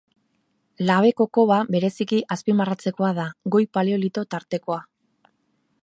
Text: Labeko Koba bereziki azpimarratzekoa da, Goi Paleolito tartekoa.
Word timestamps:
Labeko 0.89 1.27
Koba 1.37 1.57
bereziki 1.75 2.21
azpimarratzekoa 2.37 3.11
da, 3.21 3.27
Goi 3.57 3.63
Paleolito 3.79 4.25
tartekoa. 4.35 4.81